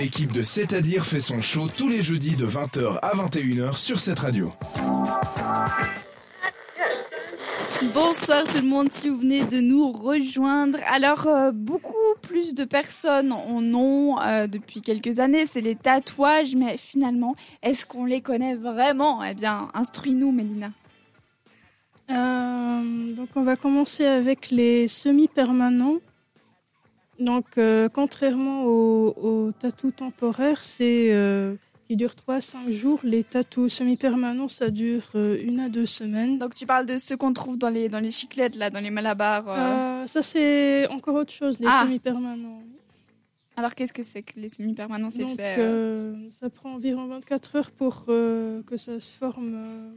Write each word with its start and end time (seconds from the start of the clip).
L'équipe 0.00 0.32
de 0.32 0.40
C'est-à-dire 0.40 1.04
fait 1.04 1.20
son 1.20 1.42
show 1.42 1.68
tous 1.68 1.90
les 1.90 2.00
jeudis 2.00 2.34
de 2.34 2.46
20h 2.46 3.00
à 3.02 3.14
21h 3.14 3.76
sur 3.76 4.00
cette 4.00 4.20
radio. 4.20 4.50
Bonsoir 7.92 8.44
tout 8.44 8.62
le 8.62 8.66
monde 8.66 8.90
si 8.90 9.10
vous 9.10 9.18
venez 9.18 9.44
de 9.44 9.60
nous 9.60 9.92
rejoindre. 9.92 10.78
Alors 10.90 11.26
euh, 11.26 11.52
beaucoup 11.52 11.92
plus 12.22 12.54
de 12.54 12.64
personnes 12.64 13.30
en 13.30 13.62
ont 13.74 14.18
euh, 14.22 14.46
depuis 14.46 14.80
quelques 14.80 15.18
années, 15.18 15.44
c'est 15.44 15.60
les 15.60 15.76
tatouages, 15.76 16.56
mais 16.56 16.78
finalement, 16.78 17.36
est-ce 17.62 17.84
qu'on 17.84 18.06
les 18.06 18.22
connaît 18.22 18.54
vraiment? 18.54 19.22
Eh 19.22 19.34
bien, 19.34 19.68
instruis-nous 19.74 20.32
Mélina. 20.32 20.70
Euh, 22.08 23.12
donc 23.12 23.28
on 23.36 23.42
va 23.42 23.54
commencer 23.54 24.06
avec 24.06 24.50
les 24.50 24.88
semi-permanents. 24.88 25.98
Donc 27.20 27.60
contrairement 27.92 28.64
aux, 28.64 29.14
aux 29.16 29.52
tatous 29.52 29.94
temporaires, 29.94 30.64
c'est 30.64 31.10
qui 31.90 31.96
dure 31.96 32.14
3-5 32.14 32.70
jours. 32.70 33.00
Les 33.02 33.24
tatous 33.24 33.72
semi-permanents, 33.72 34.46
ça 34.46 34.70
dure 34.70 35.10
euh, 35.16 35.42
une 35.42 35.58
à 35.58 35.68
deux 35.68 35.86
semaines. 35.86 36.38
Donc 36.38 36.54
tu 36.54 36.64
parles 36.64 36.86
de 36.86 36.96
ceux 36.98 37.16
qu'on 37.16 37.32
trouve 37.32 37.58
dans 37.58 37.68
les, 37.68 37.88
dans 37.88 37.98
les 37.98 38.12
chiclettes, 38.12 38.54
là, 38.54 38.70
dans 38.70 38.78
les 38.78 38.90
malabars 38.90 39.48
euh. 39.48 39.56
Euh, 39.56 40.06
Ça, 40.06 40.22
c'est 40.22 40.86
encore 40.86 41.16
autre 41.16 41.32
chose, 41.32 41.58
les 41.58 41.66
ah. 41.68 41.82
semi-permanents. 41.82 42.62
Alors 43.56 43.74
qu'est-ce 43.74 43.92
que 43.92 44.04
c'est 44.04 44.22
que 44.22 44.38
les 44.38 44.48
semi-permanents 44.48 45.10
C'est 45.10 45.26
fait 45.34 45.56
Ça 46.30 46.48
prend 46.48 46.74
environ 46.74 47.08
24 47.08 47.56
heures 47.56 47.70
pour 47.72 48.04
que 48.06 48.76
ça 48.76 49.00
se 49.00 49.10
forme 49.10 49.92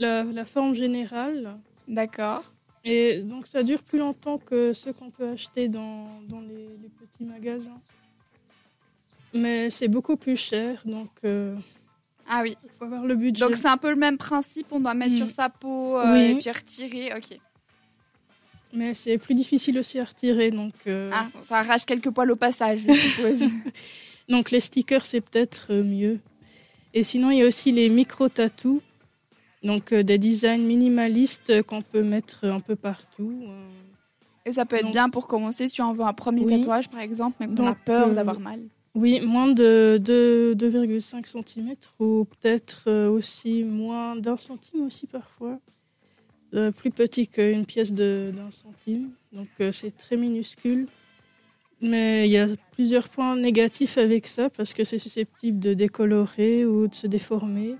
la, 0.00 0.24
la, 0.24 0.44
forme 0.44 0.74
générale. 0.74 1.58
D'accord. 1.86 2.42
Et 2.90 3.18
donc 3.18 3.46
ça 3.46 3.62
dure 3.62 3.82
plus 3.82 3.98
longtemps 3.98 4.38
que 4.38 4.72
ceux 4.72 4.94
qu'on 4.94 5.10
peut 5.10 5.28
acheter 5.28 5.68
dans, 5.68 6.06
dans 6.26 6.40
les, 6.40 6.68
les 6.82 6.88
petits 6.88 7.24
magasins. 7.24 7.78
Mais 9.34 9.68
c'est 9.68 9.88
beaucoup 9.88 10.16
plus 10.16 10.36
cher, 10.36 10.80
donc. 10.86 11.10
Euh, 11.24 11.54
ah 12.26 12.40
oui. 12.42 12.56
Il 12.64 12.70
faut 12.78 12.86
avoir 12.86 13.04
le 13.04 13.14
budget. 13.14 13.44
Donc 13.44 13.56
c'est 13.56 13.68
un 13.68 13.76
peu 13.76 13.90
le 13.90 13.96
même 13.96 14.16
principe, 14.16 14.68
on 14.70 14.80
doit 14.80 14.94
mettre 14.94 15.16
sur 15.16 15.26
mm. 15.26 15.30
sa 15.30 15.50
peau 15.50 15.98
euh, 15.98 16.14
et 16.14 16.34
puis 16.36 16.50
retirer, 16.50 17.12
ok. 17.14 17.38
Mais 18.72 18.94
c'est 18.94 19.18
plus 19.18 19.34
difficile 19.34 19.78
aussi 19.78 19.98
à 19.98 20.04
retirer, 20.04 20.50
donc. 20.50 20.72
Euh, 20.86 21.10
ah, 21.12 21.28
ça 21.42 21.58
arrache 21.58 21.84
quelques 21.84 22.10
poils 22.10 22.30
au 22.30 22.36
passage, 22.36 22.80
je 22.86 22.92
suppose. 22.92 23.40
donc 24.30 24.50
les 24.50 24.60
stickers, 24.60 25.04
c'est 25.04 25.20
peut-être 25.20 25.74
mieux. 25.74 26.20
Et 26.94 27.04
sinon, 27.04 27.30
il 27.30 27.40
y 27.40 27.42
a 27.42 27.46
aussi 27.46 27.70
les 27.70 27.90
micro-tatous. 27.90 28.80
Donc 29.62 29.92
des 29.92 30.18
designs 30.18 30.64
minimalistes 30.64 31.62
qu'on 31.62 31.82
peut 31.82 32.02
mettre 32.02 32.44
un 32.44 32.60
peu 32.60 32.76
partout. 32.76 33.42
Et 34.46 34.52
ça 34.52 34.64
peut 34.64 34.76
être 34.76 34.90
bien 34.90 35.10
pour 35.10 35.26
commencer 35.26 35.68
si 35.68 35.82
on 35.82 35.92
veut 35.92 36.04
un 36.04 36.12
premier 36.12 36.46
tatouage, 36.46 36.88
par 36.88 37.00
exemple, 37.00 37.36
mais 37.40 37.54
qu'on 37.54 37.66
a 37.66 37.74
peur 37.74 38.14
d'avoir 38.14 38.40
mal. 38.40 38.60
Oui, 38.94 39.20
moins 39.20 39.52
de, 39.52 40.00
2,5 40.56 41.26
cm 41.26 41.74
ou 42.00 42.24
peut-être 42.24 42.84
euh, 42.88 43.08
aussi 43.08 43.62
moins 43.62 44.16
d'un 44.16 44.36
centime 44.36 44.86
aussi 44.86 45.06
parfois. 45.06 45.60
Euh, 46.54 46.72
plus 46.72 46.90
petit 46.90 47.28
qu'une 47.28 47.66
pièce 47.66 47.92
d'un 47.92 48.50
centime. 48.50 49.10
Donc 49.32 49.48
euh, 49.60 49.70
c'est 49.70 49.96
très 49.96 50.16
minuscule. 50.16 50.86
Mais 51.80 52.26
il 52.26 52.32
y 52.32 52.38
a 52.38 52.48
plusieurs 52.72 53.08
points 53.08 53.36
négatifs 53.36 53.98
avec 53.98 54.26
ça 54.26 54.48
parce 54.50 54.74
que 54.74 54.82
c'est 54.82 54.98
susceptible 54.98 55.60
de 55.60 55.74
décolorer 55.74 56.64
ou 56.64 56.88
de 56.88 56.94
se 56.94 57.06
déformer. 57.06 57.76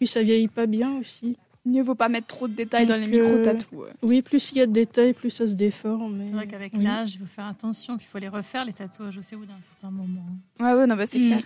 Puis 0.00 0.06
ça 0.06 0.22
vieillit 0.22 0.48
pas 0.48 0.64
bien 0.64 0.96
aussi. 0.96 1.36
Mieux 1.66 1.82
vaut 1.82 1.94
pas 1.94 2.08
mettre 2.08 2.26
trop 2.26 2.48
de 2.48 2.54
détails 2.54 2.86
dans 2.86 2.98
les 2.98 3.06
micro-tatous. 3.06 3.68
Oui, 4.00 4.22
plus 4.22 4.50
il 4.52 4.56
y 4.56 4.60
a 4.62 4.66
de 4.66 4.72
détails, 4.72 5.12
plus 5.12 5.28
ça 5.28 5.46
se 5.46 5.52
déforme. 5.52 6.22
C'est 6.24 6.34
vrai 6.34 6.46
qu'avec 6.46 6.74
l'âge, 6.74 7.16
il 7.16 7.18
faut 7.18 7.26
faire 7.26 7.44
attention, 7.44 7.98
puis 7.98 8.06
il 8.08 8.10
faut 8.10 8.18
les 8.18 8.28
refaire, 8.28 8.64
les 8.64 8.72
tatouages 8.72 9.18
aussi, 9.18 9.34
au 9.34 9.40
bout 9.40 9.44
d'un 9.44 9.60
certain 9.60 9.90
moment. 9.90 10.24
Ouais, 10.58 10.72
ouais, 10.72 10.86
non, 10.86 10.96
bah, 10.96 11.04
c'est 11.04 11.18
mm. 11.18 11.26
clair. 11.26 11.42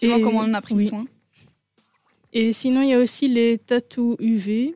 Tu 0.00 0.08
vois 0.08 0.18
comment 0.18 0.40
on 0.40 0.50
en 0.50 0.54
a 0.54 0.60
pris 0.60 0.84
soin. 0.84 1.04
Et 2.32 2.52
sinon, 2.52 2.82
il 2.82 2.88
y 2.88 2.94
a 2.94 2.98
aussi 2.98 3.28
les 3.28 3.58
tatous 3.58 4.16
UV. 4.18 4.74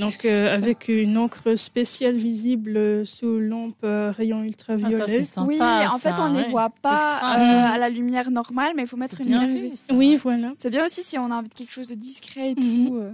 Donc, 0.00 0.24
euh, 0.24 0.52
avec 0.52 0.88
une 0.88 1.16
encre 1.16 1.56
spéciale 1.56 2.16
visible 2.16 3.06
sous 3.06 3.38
lampe 3.38 3.84
à 3.84 4.10
rayon 4.10 4.42
ultraviolet. 4.42 5.22
Ah, 5.36 5.44
oui, 5.46 5.60
en 5.60 5.98
fait, 5.98 6.18
on 6.18 6.30
ne 6.30 6.42
les 6.42 6.48
voit 6.48 6.70
pas 6.82 7.18
euh, 7.18 7.74
à 7.74 7.78
la 7.78 7.88
lumière 7.88 8.30
normale, 8.30 8.72
mais 8.74 8.82
il 8.82 8.88
faut 8.88 8.96
mettre 8.96 9.20
une 9.20 9.28
lumière 9.28 9.48
UV. 9.48 9.72
Oui, 9.92 10.16
voilà. 10.16 10.52
C'est 10.58 10.70
bien 10.70 10.86
aussi 10.86 11.02
si 11.04 11.18
on 11.18 11.30
a 11.30 11.36
envie 11.36 11.50
de 11.50 11.54
quelque 11.54 11.72
chose 11.72 11.86
de 11.86 11.94
discret 11.94 12.52
et 12.52 12.54
mhm. 12.54 12.88
tout. 12.88 12.96
Euh. 12.96 13.12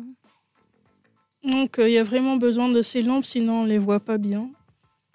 Donc 1.47 1.79
euh, 1.79 1.89
il 1.89 1.93
y 1.93 1.99
a 1.99 2.03
vraiment 2.03 2.37
besoin 2.37 2.69
de 2.69 2.83
ces 2.83 3.03
lampes, 3.03 3.25
sinon 3.25 3.61
on 3.61 3.63
ne 3.63 3.69
les 3.69 3.79
voit 3.79 4.01
pas 4.01 4.19
bien. 4.19 4.51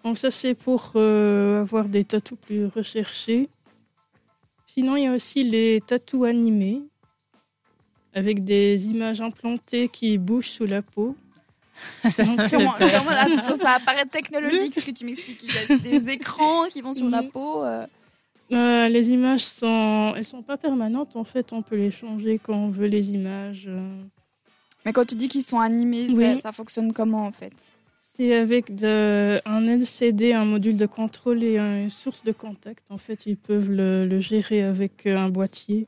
Donc 0.03 0.17
ça 0.17 0.31
c'est 0.31 0.55
pour 0.55 0.93
euh, 0.95 1.61
avoir 1.61 1.85
des 1.85 2.05
tatous 2.05 2.37
plus 2.39 2.65
recherchés. 2.67 3.49
Sinon 4.65 4.95
il 4.95 5.03
y 5.03 5.07
a 5.07 5.13
aussi 5.13 5.43
les 5.43 5.81
tatous 5.85 6.25
animés 6.25 6.83
avec 8.13 8.43
des 8.45 8.87
images 8.87 9.19
implantées 9.19 9.89
qui 9.89 10.17
bougent 10.17 10.49
sous 10.49 10.65
la 10.65 10.81
peau. 10.81 11.15
ça, 12.03 12.09
ça, 12.09 12.25
ça 12.25 13.71
apparaît 13.71 14.05
technologique 14.05 14.75
ce 14.75 14.85
que 14.85 14.91
tu 14.91 15.05
m'expliques. 15.05 15.43
Il 15.43 15.53
y 15.53 15.95
a 15.95 15.99
des 15.99 16.09
écrans 16.13 16.65
qui 16.65 16.81
vont 16.81 16.93
sur 16.93 17.09
la 17.09 17.23
peau. 17.23 17.63
Euh. 17.63 18.87
les 18.87 19.09
images 19.09 19.45
sont, 19.45 20.13
elles 20.15 20.25
sont 20.25 20.43
pas 20.43 20.57
permanentes 20.57 21.15
en 21.15 21.23
fait. 21.23 21.53
On 21.53 21.61
peut 21.61 21.77
les 21.77 21.91
changer 21.91 22.39
quand 22.39 22.55
on 22.55 22.69
veut 22.69 22.87
les 22.87 23.11
images. 23.11 23.69
Mais 24.85 24.93
quand 24.93 25.05
tu 25.05 25.15
dis 25.15 25.27
qu'ils 25.27 25.43
sont 25.43 25.59
animés, 25.59 26.07
ça, 26.41 26.51
fonctionne 26.51 26.93
comment 26.93 27.25
en 27.25 27.31
fait? 27.31 27.53
C'est 28.15 28.35
avec 28.35 28.75
de, 28.75 29.39
un 29.45 29.67
LCD, 29.67 30.33
un 30.33 30.45
module 30.45 30.77
de 30.77 30.85
contrôle 30.85 31.43
et 31.43 31.57
une 31.57 31.89
source 31.89 32.23
de 32.23 32.31
contact. 32.31 32.83
En 32.89 32.97
fait, 32.97 33.25
ils 33.25 33.37
peuvent 33.37 33.71
le, 33.71 34.19
gérer 34.19 34.63
avec 34.63 35.07
euh, 35.07 35.17
un 35.17 35.29
boîtier. 35.29 35.87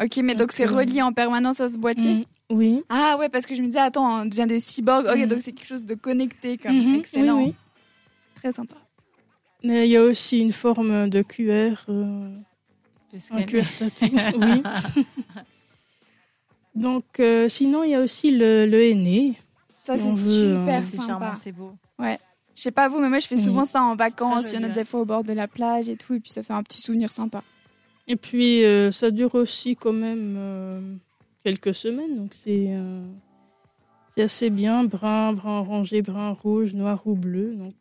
Ok, 0.00 0.16
mais 0.22 0.34
donc 0.34 0.52
c'est 0.52 0.66
relié 0.66 1.02
en 1.02 1.12
permanence 1.12 1.60
à 1.60 1.68
ce 1.68 1.76
boîtier 1.76 2.14
mm, 2.14 2.24
Oui. 2.54 2.82
Ah 2.88 3.16
ouais, 3.18 3.28
parce 3.28 3.46
que 3.46 3.54
je 3.54 3.62
me 3.62 3.66
disais, 3.66 3.80
attends, 3.80 4.22
on 4.22 4.26
devient 4.26 4.46
des 4.46 4.60
cyborgs. 4.60 5.06
Ok, 5.06 5.18
mm. 5.18 5.26
donc 5.26 5.40
c'est 5.42 5.52
quelque 5.52 5.68
chose 5.68 5.84
de 5.84 5.94
connecté, 5.94 6.56
comme 6.56 6.72
mm-hmm. 6.72 6.98
excellent. 6.98 7.42
Oui, 7.42 7.54
Très 8.36 8.52
sympa. 8.52 8.76
Mais 9.64 9.88
il 9.88 9.90
y 9.90 9.96
a 9.96 10.02
aussi 10.02 10.38
une 10.38 10.52
forme 10.52 11.10
de 11.10 11.22
QR. 11.22 11.74
Euh, 11.88 12.36
un 13.32 13.42
QR 13.42 13.62
tattoo. 13.78 14.06
oui. 14.38 14.62
Donc, 16.76 17.18
euh, 17.18 17.48
sinon, 17.48 17.82
il 17.82 17.90
y 17.90 17.94
a 17.96 18.00
aussi 18.00 18.30
le, 18.30 18.66
le 18.66 18.84
henné. 18.84 19.36
Ça, 19.76 19.98
c'est 19.98 20.12
super 20.12 20.76
hein. 20.76 20.80
C'est 20.80 21.02
charmant, 21.02 21.34
c'est 21.34 21.50
beau. 21.50 21.72
Ouais. 21.98 22.18
Je 22.54 22.62
sais 22.62 22.70
pas 22.70 22.88
vous, 22.88 23.00
mais 23.00 23.08
moi, 23.08 23.18
je 23.18 23.26
fais 23.26 23.38
souvent 23.38 23.64
ça 23.64 23.82
en 23.82 23.96
vacances. 23.96 24.52
Il 24.52 24.60
y 24.60 24.64
en 24.64 24.68
a 24.68 24.68
des 24.68 24.84
fois 24.84 25.00
au 25.00 25.04
bord 25.04 25.24
de 25.24 25.32
la 25.32 25.48
plage 25.48 25.88
et 25.88 25.96
tout. 25.96 26.14
Et 26.14 26.20
puis, 26.20 26.30
ça 26.30 26.42
fait 26.42 26.52
un 26.52 26.62
petit 26.62 26.80
souvenir 26.80 27.10
sympa. 27.10 27.42
Et 28.08 28.16
puis, 28.16 28.64
euh, 28.64 28.90
ça 28.90 29.10
dure 29.10 29.34
aussi 29.34 29.76
quand 29.76 29.92
même 29.92 30.34
euh, 30.38 30.80
quelques 31.44 31.74
semaines. 31.74 32.16
Donc, 32.16 32.34
c'est 32.34 32.70
c'est 34.14 34.22
assez 34.22 34.50
bien. 34.50 34.84
Brun, 34.84 35.34
brun 35.34 35.60
orangé, 35.60 36.02
brun 36.02 36.32
rouge, 36.32 36.74
noir 36.74 37.02
ou 37.06 37.14
bleu. 37.14 37.54
Donc, 37.54 37.74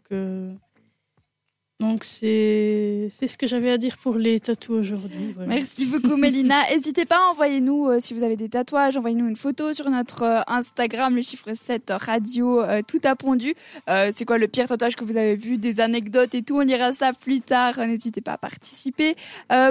donc 1.80 2.04
c'est 2.04 3.10
ce 3.12 3.38
que 3.38 3.46
j'avais 3.46 3.70
à 3.70 3.78
dire 3.78 3.98
pour 4.00 4.16
les 4.16 4.40
tatouages 4.40 4.94
aujourd'hui. 4.94 5.36
Merci 5.46 5.86
beaucoup 5.86 6.18
Mélina. 6.18 6.64
N'hésitez 6.72 7.06
pas, 7.06 7.30
envoyez-nous 7.30 7.90
euh, 7.90 7.98
si 8.00 8.16
vous 8.16 8.24
avez 8.24 8.36
des 8.36 8.50
tatouages, 8.50 8.98
envoyez-nous 8.98 9.28
une 9.28 9.36
photo 9.36 9.74
sur 9.74 9.88
notre 9.92 10.24
euh, 10.24 10.42
Instagram, 10.48 11.16
le 11.16 11.22
chiffre 11.22 11.54
7 11.54 11.94
radio 11.96 12.64
euh, 12.64 12.82
tout 12.86 13.00
a 13.04 13.16
pondu. 13.16 13.54
c'est 13.88 14.26
quoi 14.26 14.40
le 14.40 14.48
pire 14.48 14.68
tatouage 14.68 14.96
que 14.96 15.06
vous 15.06 15.18
avez 15.18 15.36
vu, 15.36 15.58
des 15.58 15.80
anecdotes 15.80 16.34
et 16.34 16.42
tout, 16.42 16.58
on 16.58 16.62
lira 16.62 16.94
ça 16.94 17.14
plus 17.14 17.42
tard. 17.42 17.78
N'hésitez 17.86 18.22
pas 18.22 18.34
à 18.34 18.38
participer. 18.38 19.16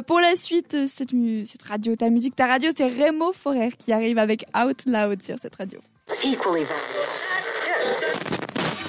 pour 0.06 0.20
la 0.20 0.36
suite, 0.36 0.86
cette, 0.86 1.10
cette 1.44 1.62
radio, 1.62 1.96
ta 1.96 2.10
musique, 2.10 2.36
ta 2.36 2.46
radio, 2.46 2.70
c'est 2.76 2.86
Remo 2.86 3.32
Forer 3.32 3.70
qui 3.76 3.92
arrive 3.92 4.18
avec 4.18 4.44
Out 4.56 4.84
Loud 4.86 5.22
sur 5.22 5.38
cette 5.40 5.56
radio. 5.56 5.80